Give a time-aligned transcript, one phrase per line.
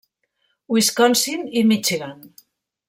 [0.75, 2.19] Wisconsin i Michigan.